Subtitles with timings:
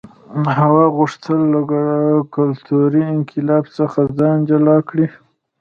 [0.57, 1.61] هوا غوښتل له
[2.35, 5.07] کلتوري انقلاب څخه ځان جلا کړي.